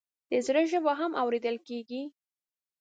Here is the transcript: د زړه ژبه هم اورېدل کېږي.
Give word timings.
د 0.31 0.33
زړه 0.45 0.61
ژبه 0.71 0.91
هم 0.99 1.11
اورېدل 1.21 1.55
کېږي. 1.67 2.01